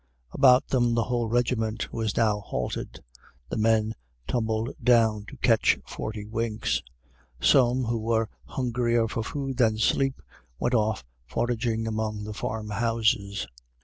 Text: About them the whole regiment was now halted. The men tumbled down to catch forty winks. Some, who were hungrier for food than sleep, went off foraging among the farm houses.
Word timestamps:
About 0.31 0.69
them 0.69 0.95
the 0.95 1.03
whole 1.03 1.27
regiment 1.27 1.93
was 1.93 2.17
now 2.17 2.39
halted. 2.39 3.01
The 3.49 3.57
men 3.57 3.93
tumbled 4.27 4.73
down 4.83 5.25
to 5.27 5.37
catch 5.37 5.77
forty 5.85 6.25
winks. 6.25 6.81
Some, 7.39 7.83
who 7.83 7.99
were 7.99 8.27
hungrier 8.45 9.07
for 9.07 9.21
food 9.23 9.57
than 9.57 9.77
sleep, 9.77 10.19
went 10.57 10.73
off 10.73 11.05
foraging 11.27 11.85
among 11.85 12.23
the 12.23 12.33
farm 12.33 12.71
houses. 12.71 13.45